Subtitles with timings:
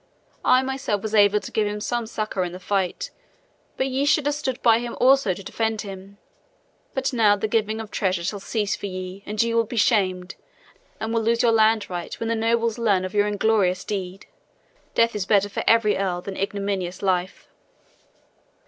[0.43, 3.11] I myself was able to give him some succor in the fight,
[3.77, 6.17] but ye should have stood by him also to defend him.
[6.95, 10.33] But now the giving of treasure shall cease for ye and ye will be shamed
[10.99, 14.25] and will lose your land right when the nobles learn of your inglorious deed.
[14.95, 17.47] Death is better for every earl than ignominious life."